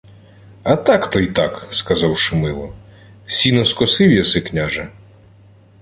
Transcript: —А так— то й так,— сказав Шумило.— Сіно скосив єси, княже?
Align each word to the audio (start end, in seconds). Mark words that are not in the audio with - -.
—А 0.63 0.75
так— 0.75 1.09
то 1.11 1.19
й 1.19 1.27
так,— 1.27 1.67
сказав 1.71 2.17
Шумило.— 2.17 2.73
Сіно 3.25 3.65
скосив 3.65 4.11
єси, 4.11 4.41
княже? 4.41 4.89